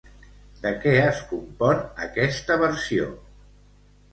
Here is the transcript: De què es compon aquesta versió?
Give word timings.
De 0.61 0.69
què 0.85 0.93
es 1.01 1.19
compon 1.33 1.83
aquesta 2.07 2.59
versió? 2.65 3.07